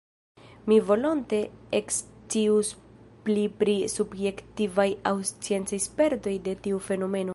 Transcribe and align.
Mi 0.69 0.77
volonte 0.91 1.41
ekscius 1.79 2.71
pli 3.27 3.43
pri 3.61 3.75
subjektivaj 3.97 4.89
aŭ 5.11 5.15
sciencaj 5.33 5.81
spertoj 5.89 6.35
de 6.49 6.59
tiu 6.67 6.81
fenomeno. 6.89 7.29